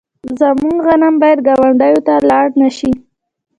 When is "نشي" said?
2.61-2.91